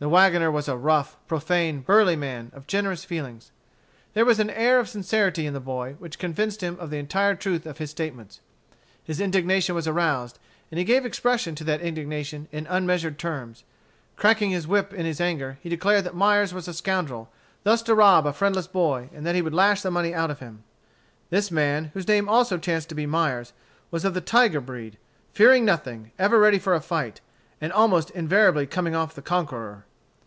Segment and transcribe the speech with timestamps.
[0.00, 3.50] The wagoner was a rough, profane, burly man, of generous feelings.
[4.14, 7.34] There was an air of sincerity in the boy, which convinced him of the entire
[7.34, 8.38] truth of his statements.
[9.02, 10.38] His indignation was aroused,
[10.70, 13.64] and he gave expression to that indignation in unmeasured terms.
[14.14, 17.28] Cracking his whip in his anger, he declared that Myers was a scoundrel,
[17.64, 20.38] thus to rob a friendless boy, and that he would lash the money out of
[20.38, 20.62] him.
[21.30, 23.52] This man, whose name also chanced to be Myers,
[23.90, 24.96] was of the tiger breed,
[25.32, 27.20] fearing nothing, ever ready for a fight,
[27.60, 29.82] and almost invariably coming off conqueror.